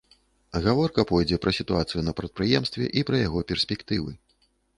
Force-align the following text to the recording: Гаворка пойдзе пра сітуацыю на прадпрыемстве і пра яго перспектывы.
Гаворка 0.63 1.03
пойдзе 1.11 1.37
пра 1.43 1.53
сітуацыю 1.59 2.01
на 2.07 2.15
прадпрыемстве 2.21 2.85
і 3.01 3.05
пра 3.11 3.21
яго 3.27 3.39
перспектывы. 3.53 4.11